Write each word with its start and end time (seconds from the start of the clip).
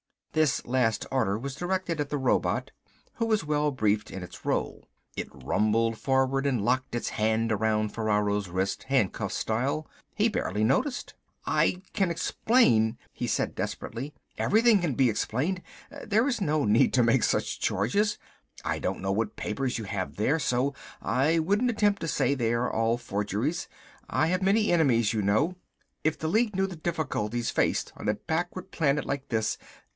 This 0.33 0.65
last 0.65 1.05
order 1.11 1.37
was 1.37 1.53
directed 1.55 1.99
at 1.99 2.09
the 2.09 2.17
robot 2.17 2.71
who 3.15 3.25
was 3.25 3.43
well 3.45 3.69
briefed 3.69 4.09
in 4.09 4.23
its 4.23 4.45
role. 4.45 4.87
It 5.15 5.27
rumbled 5.31 5.97
forward 5.97 6.47
and 6.47 6.63
locked 6.63 6.95
its 6.95 7.09
hand 7.09 7.51
around 7.51 7.89
Ferraro's 7.89 8.47
wrist, 8.47 8.83
handcuff 8.83 9.31
style. 9.33 9.87
He 10.15 10.27
barely 10.29 10.63
noticed. 10.63 11.13
"I 11.45 11.81
can 11.93 12.09
explain," 12.09 12.97
he 13.11 13.27
said 13.27 13.53
desperately. 13.53 14.13
"Everything 14.39 14.79
can 14.79 14.95
be 14.95 15.09
explained. 15.09 15.61
There 16.07 16.27
is 16.27 16.39
no 16.41 16.63
need 16.65 16.93
to 16.93 17.03
make 17.03 17.23
such 17.23 17.59
charges. 17.59 18.17
I 18.63 18.79
don't 18.79 19.01
know 19.01 19.11
what 19.11 19.35
papers 19.35 19.77
you 19.77 19.83
have 19.83 20.15
there, 20.15 20.39
so 20.39 20.73
I 21.01 21.37
wouldn't 21.39 21.69
attempt 21.69 21.99
to 22.01 22.07
say 22.07 22.33
they 22.33 22.53
are 22.53 22.71
all 22.71 22.97
forgeries. 22.97 23.67
I 24.09 24.27
have 24.27 24.41
many 24.41 24.71
enemies 24.71 25.13
you 25.13 25.21
know. 25.21 25.57
If 26.05 26.17
the 26.17 26.29
League 26.29 26.55
knew 26.55 26.67
the 26.67 26.77
difficulties 26.77 27.51
faced 27.51 27.93
on 27.97 28.07
a 28.09 28.15
backward 28.15 28.71
planet 28.71 29.05
like 29.05 29.27
this...." 29.27 29.57